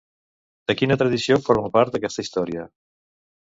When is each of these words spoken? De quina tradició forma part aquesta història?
De 0.71 0.75
quina 0.79 0.97
tradició 1.01 1.37
forma 1.49 1.71
part 1.77 2.01
aquesta 2.01 2.27
història? 2.27 2.67